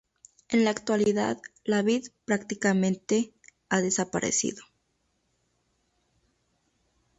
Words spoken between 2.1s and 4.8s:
prácticamente ha desaparecido.